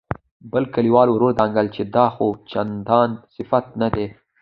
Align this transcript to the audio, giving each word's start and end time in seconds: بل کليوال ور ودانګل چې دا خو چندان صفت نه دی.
بل 0.51 0.63
کليوال 0.73 1.07
ور 1.11 1.21
ودانګل 1.25 1.67
چې 1.75 1.81
دا 1.95 2.05
خو 2.15 2.27
چندان 2.51 3.09
صفت 3.35 3.65
نه 3.81 3.87
دی. 3.95 4.07